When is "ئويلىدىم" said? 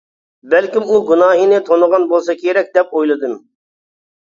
3.01-3.41